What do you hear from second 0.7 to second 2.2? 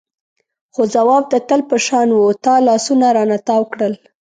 خو ځواب د تل په شان و